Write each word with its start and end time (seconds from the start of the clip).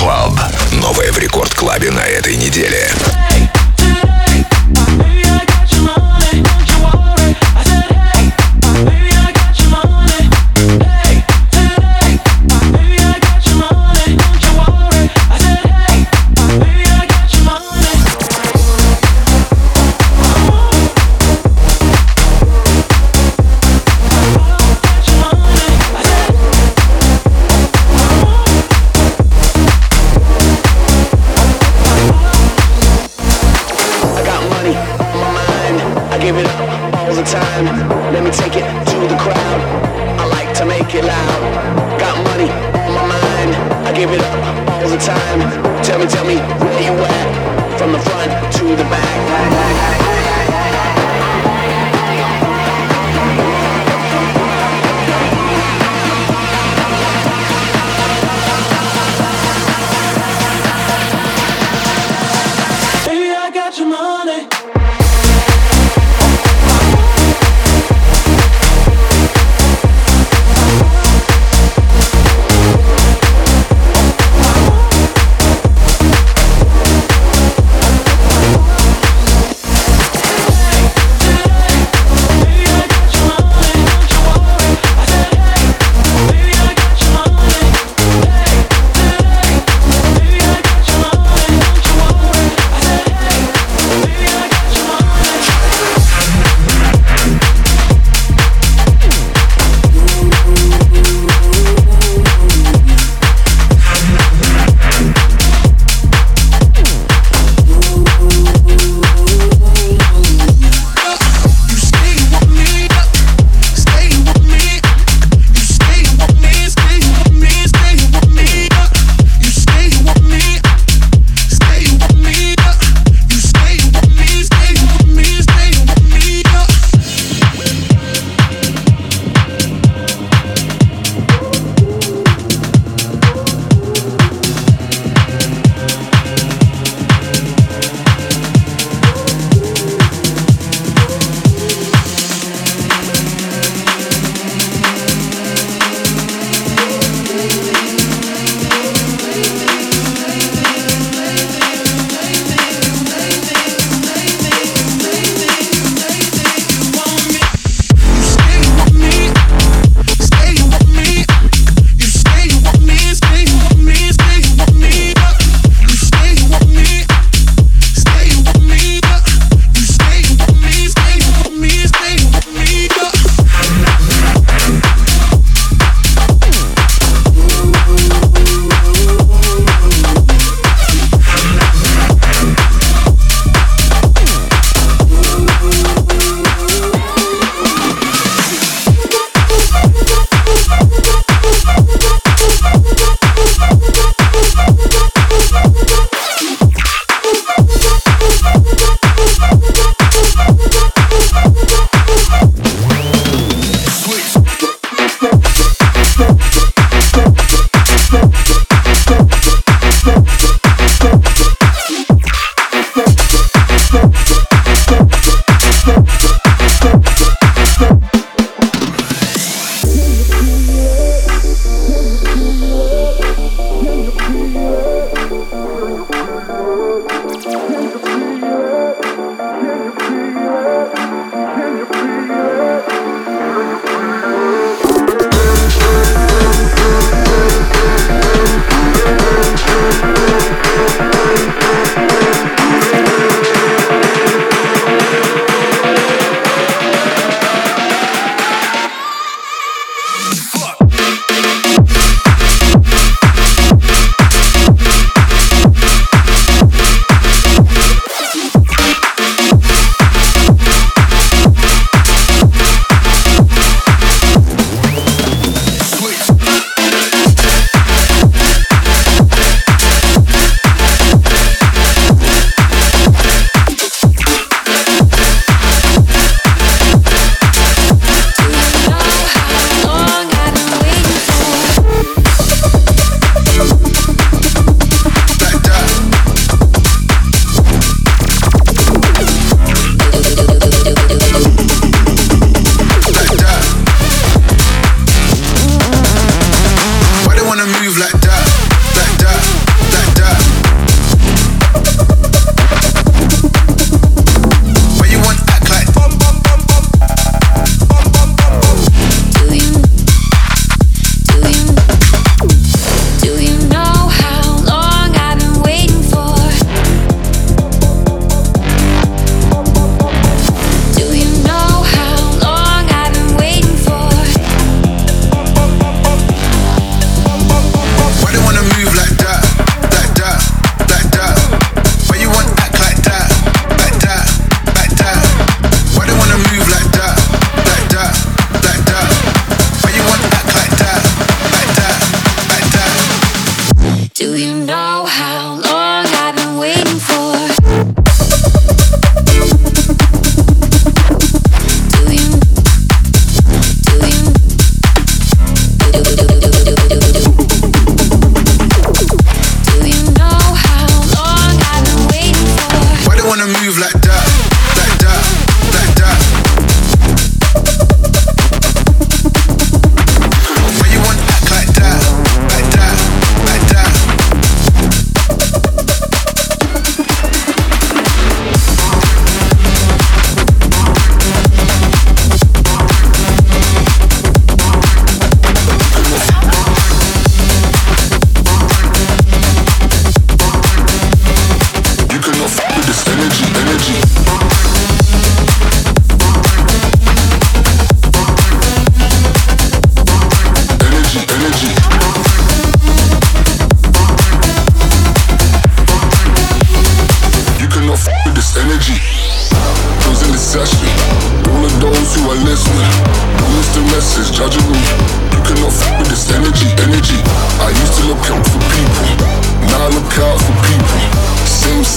Club. 0.00 0.40
Новое 0.80 1.12
в 1.12 1.18
Рекорд 1.18 1.52
Клабе 1.54 1.90
на 1.90 2.00
этой 2.00 2.34
неделе. 2.34 2.90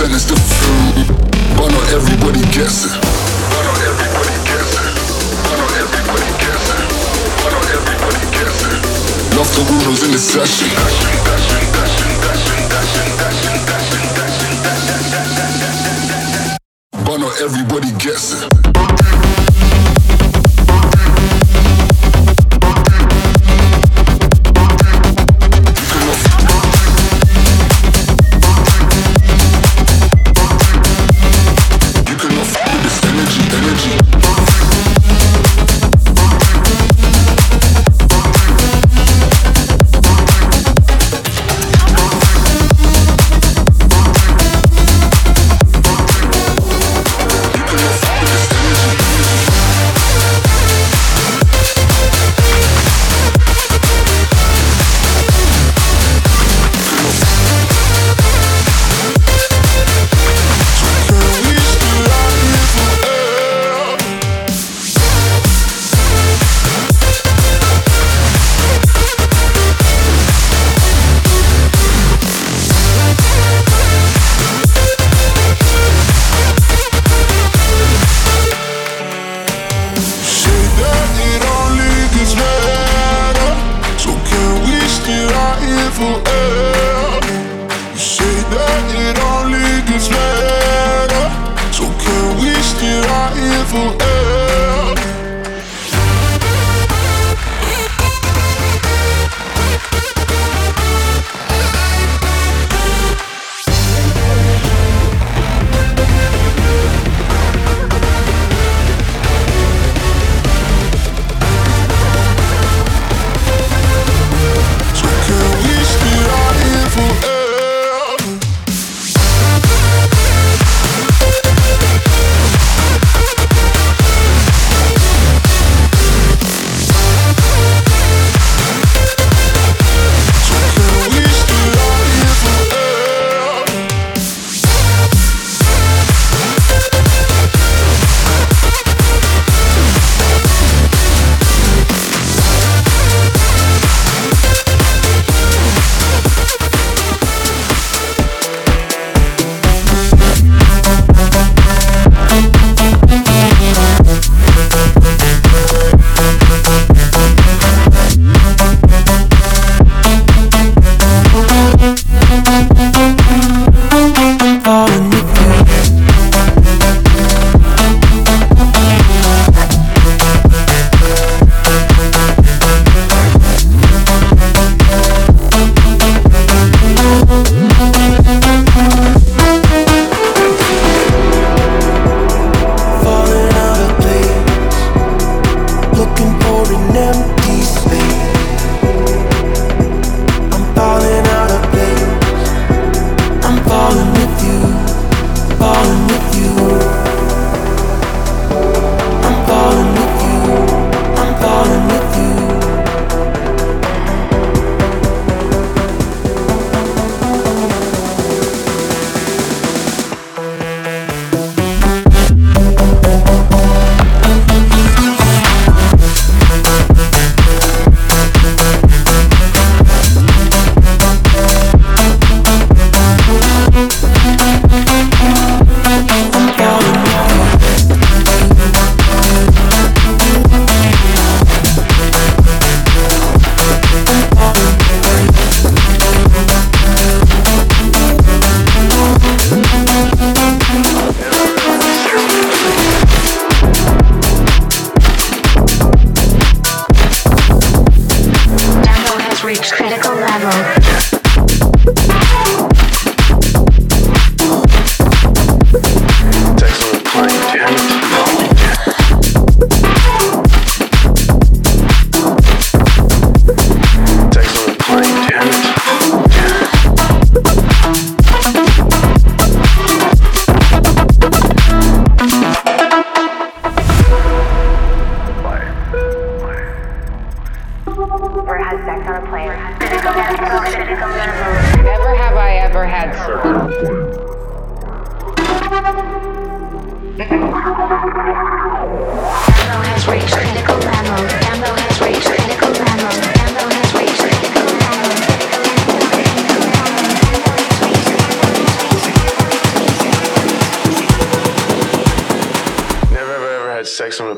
sentence 0.03 0.25
to 0.25 0.35
food. 0.35 1.07
But 1.55 1.71
not 1.71 1.93
everybody 1.93 2.41
gets 2.51 2.83
it 2.85 2.91
not 3.51 3.63
not 5.57 5.71
everybody 5.79 6.27
guessing? 6.43 6.83
Why 7.39 7.49
everybody? 7.71 8.23
Love 9.37 9.49
the 9.55 9.63
rulers 9.71 10.03
in 10.03 10.11
the 10.11 10.17
session. 10.17 10.69
Why 17.05 17.17
not 17.17 17.41
everybody 17.41 17.91
guessing? 17.97 19.02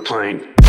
Plane. 0.05 0.64